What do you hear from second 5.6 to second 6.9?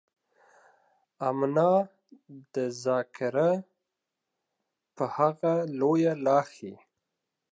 لويه لاښي.